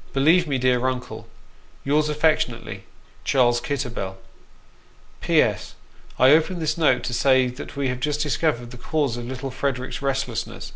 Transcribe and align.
"Believe 0.12 0.46
me, 0.46 0.58
dear 0.58 0.86
Uncle," 0.86 1.26
Yours 1.86 2.10
affectionately," 2.10 2.84
CHARLES 3.24 3.62
KITTEBBELL." 3.62 4.18
P.S. 5.22 5.74
I 6.18 6.32
open 6.32 6.58
this 6.58 6.76
note 6.76 7.02
to 7.04 7.14
say 7.14 7.46
that 7.46 7.76
we 7.76 7.88
have 7.88 7.98
just 8.00 8.20
discovered 8.20 8.72
the 8.72 8.76
cause 8.76 9.16
of 9.16 9.24
little 9.24 9.50
Frederick's 9.50 10.02
restlessness. 10.02 10.72